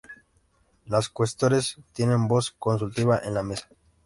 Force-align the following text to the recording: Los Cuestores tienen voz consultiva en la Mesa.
Los 0.87 1.09
Cuestores 1.09 1.77
tienen 1.93 2.27
voz 2.27 2.49
consultiva 2.57 3.21
en 3.23 3.35
la 3.35 3.43
Mesa. 3.43 3.67